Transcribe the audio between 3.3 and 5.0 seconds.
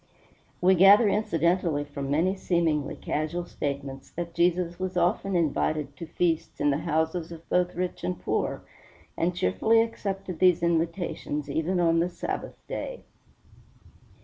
statements that Jesus was